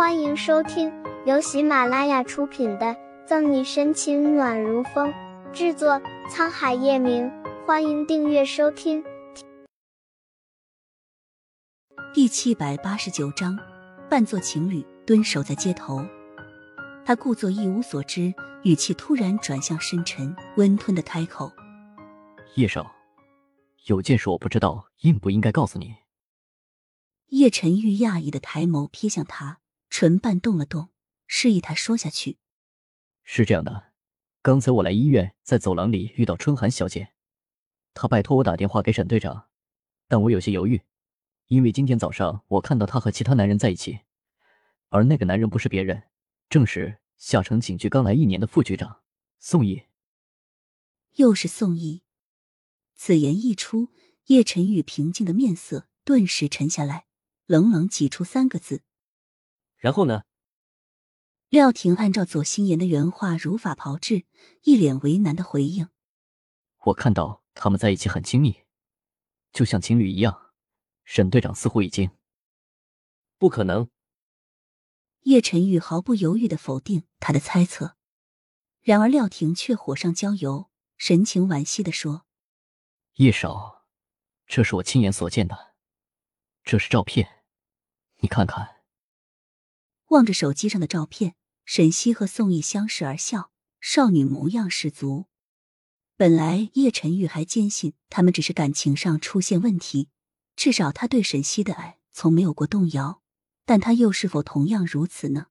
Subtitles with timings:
[0.00, 0.90] 欢迎收听
[1.26, 2.86] 由喜马拉雅出品的
[3.26, 5.12] 《赠你深情暖如风》，
[5.52, 7.30] 制作沧海夜明。
[7.66, 9.04] 欢迎订阅收听。
[12.14, 13.58] 第七百八十九章，
[14.08, 16.02] 扮作情侣蹲守在街头。
[17.04, 18.32] 他故作一无所知，
[18.62, 21.52] 语气突然转向深沉温吞的开口
[22.56, 22.90] ：“叶少，
[23.84, 25.96] 有件事我不知道，应不应该告诉你？”
[27.28, 29.58] 叶晨玉讶异的抬眸瞥向他。
[30.00, 30.88] 唇瓣动了动，
[31.26, 32.38] 示意他说下去。
[33.22, 33.92] 是这样的，
[34.40, 37.12] 刚才我来医院，在走廊里遇到春寒小姐，
[37.92, 39.48] 她拜托我打电话给沈队长，
[40.08, 40.80] 但我有些犹豫，
[41.48, 44.00] 因为今天早上我看到她和其他男人在一起，
[44.88, 46.04] 而那个男人不是别人，
[46.48, 49.02] 正是下城警局刚来一年的副局长
[49.38, 49.82] 宋毅。
[51.16, 52.04] 又是宋毅，
[52.94, 53.90] 此言一出，
[54.28, 57.04] 叶晨玉平静的面色顿时沉下来，
[57.44, 58.80] 冷冷挤出三个字。
[59.80, 60.22] 然后呢？
[61.48, 64.26] 廖婷按照左心言的原话如法炮制，
[64.62, 65.88] 一脸为难的回应
[66.84, 68.60] ：“我看到他们在一起很亲密，
[69.52, 70.52] 就像情侣一样。”
[71.02, 72.10] 沈队长似乎已经……
[73.36, 73.90] 不可能。
[75.22, 77.96] 叶晨玉毫不犹豫的否定他的猜测，
[78.82, 82.26] 然而廖婷却火上浇油，神情惋惜的说
[83.16, 83.86] ：“叶少，
[84.46, 85.74] 这是我亲眼所见的，
[86.62, 87.44] 这是照片，
[88.18, 88.76] 你看看。”
[90.10, 95.26] 望着手机上的照片，沈西和宋毅相视而笑，少女模样十足。
[96.16, 100.08] 本来叶晨玉还坚信他们只是感情上出现问题，
[100.56, 103.22] 至少他对沈西的爱从没有过动摇。
[103.64, 105.46] 但他又是否同样如此呢？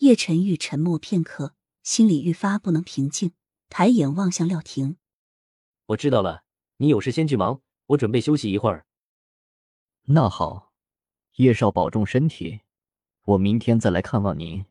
[0.00, 3.32] 叶晨玉沉默片刻，心里愈发不能平静，
[3.70, 4.98] 抬眼望向廖婷
[5.86, 6.44] ：“我知道了，
[6.76, 8.84] 你有事先去忙，我准备休息一会儿。”
[10.08, 10.74] 那好，
[11.36, 12.60] 叶少保重身体。
[13.24, 14.66] 我明天再来看望您。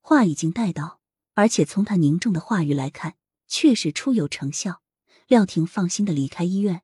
[0.00, 1.00] 话已经带到，
[1.34, 3.16] 而且从他凝重的话语来看，
[3.46, 4.82] 确实初有成效。
[5.28, 6.82] 廖婷放心的离开医院。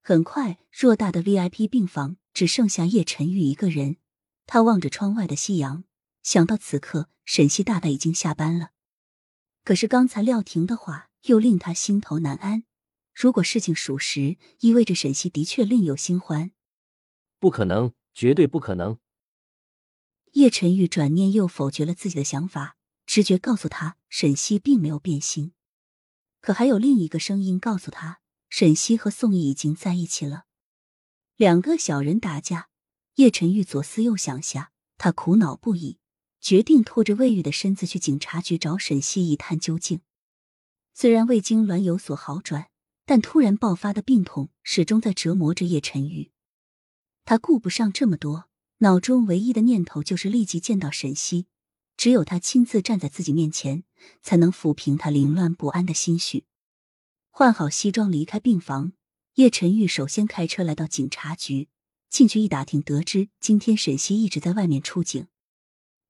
[0.00, 3.98] 很快，偌大的 VIP 病房只剩下叶晨玉一个人。
[4.46, 5.84] 他望着窗外的夕阳，
[6.24, 8.70] 想到此刻沈西大概已经下班了。
[9.62, 12.64] 可是刚才廖婷的话又令他心头难安。
[13.14, 16.50] 如果事情属实，意味着沈西的确另有新欢。
[17.38, 18.98] 不可能，绝对不可能。
[20.32, 25.52] 叶晨玉转念又否决了自己的想法，直觉告诉他沈西并没有变心，
[26.40, 30.44] 可还有另一个声音告诉他沈西和宋毅已经在一起了。
[31.36, 32.70] 两个小人打架，
[33.16, 35.98] 叶晨玉左思右想下，他苦恼不已，
[36.40, 40.00] 决定拖着未愈的身子去警察局找沈西一探究竟。
[40.94, 42.70] 虽然胃痉挛有所好转，
[43.04, 46.30] 但突然爆发的病痛始终在折磨着叶晨玉，
[47.26, 48.48] 他顾不上这么多。
[48.82, 51.46] 脑中唯一的念头就是立即见到沈西，
[51.96, 53.84] 只有他亲自站在自己面前，
[54.22, 56.46] 才能抚平他凌乱不安的心绪。
[57.30, 58.92] 换好西装离开病房，
[59.34, 61.68] 叶晨玉首先开车来到警察局，
[62.10, 65.28] 进去一打听，得知今天沈西一直在外面出警。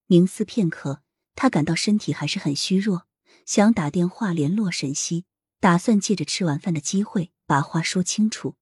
[0.09, 1.03] 冥思片刻，
[1.35, 3.07] 他感到身体还是很虚弱，
[3.45, 5.27] 想打电话联络沈西，
[5.61, 8.55] 打算借着吃完饭的机会把话说清楚。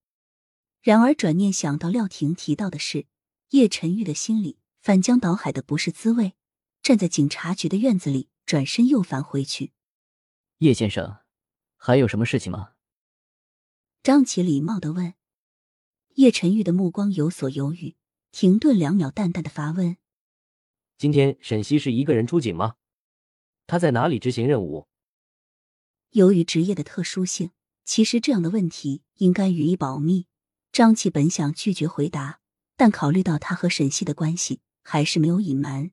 [0.82, 3.06] 然而转念想到廖婷提到的事。
[3.50, 6.34] 叶晨玉的心里翻江倒海的不是滋味，
[6.82, 9.72] 站在警察局的院子里，转身又返回去。
[10.58, 11.18] 叶先生，
[11.76, 12.74] 还有什么事情吗？
[14.04, 15.14] 张琪礼貌的问。
[16.14, 17.96] 叶晨玉的目光有所犹豫，
[18.30, 19.96] 停顿两秒，淡淡的发问
[20.96, 22.76] ：“今天沈西是一个人出警吗？
[23.66, 24.86] 他在哪里执行任务？”
[26.10, 27.50] 由于职业的特殊性，
[27.84, 30.26] 其实这样的问题应该予以保密。
[30.70, 32.39] 张琪本想拒绝回答。
[32.80, 35.90] 但考虑到他和沈西的关系，还是没有隐瞒。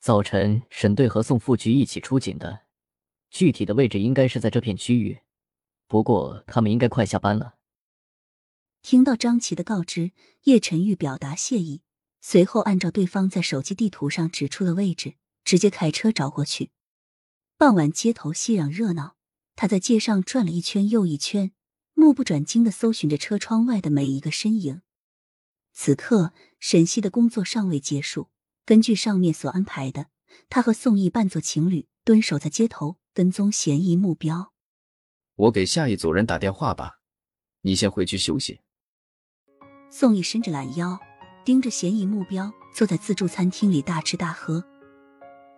[0.00, 2.62] 早晨，沈队和宋副局一起出警的，
[3.30, 5.20] 具体的位置应该是在这片区域。
[5.86, 7.54] 不过他们应该快下班了。
[8.82, 10.10] 听到张琪的告知，
[10.42, 11.82] 叶晨玉表达谢意，
[12.20, 16.72] 随后按照对方在手机地图上指出的位置，直接开车找过去。
[17.56, 19.14] 傍晚街头熙攘热闹，
[19.54, 21.52] 他在街上转了一圈又一圈，
[21.94, 24.82] 目不转睛的搜寻着车窗外的每一个身影。
[25.72, 28.28] 此刻，沈西的工作尚未结束。
[28.64, 30.06] 根据上面所安排的，
[30.48, 34.52] 他和宋毅扮作情侣，蹲守在街头，跟踪嫌疑目标。
[35.34, 37.00] 我给下一组人打电话吧，
[37.62, 38.60] 你先回去休息。
[39.90, 40.98] 宋毅伸着懒腰，
[41.44, 44.64] 盯着嫌疑目标，坐在自助餐厅里大吃大喝。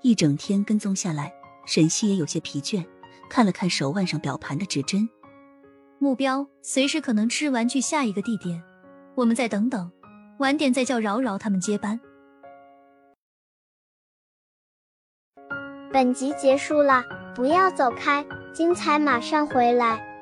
[0.02, 1.32] 一整天跟踪下来，
[1.67, 2.87] 沈西也有些疲倦，
[3.28, 5.08] 看了看手腕上表盘的指针，
[5.99, 8.62] 目标随时可能吃完去下一个地点，
[9.17, 9.93] 我们再等等。
[10.38, 11.98] 晚点再叫饶饶他们接班。
[15.92, 17.04] 本集结束了
[17.34, 20.13] 不要走开精彩马上回来。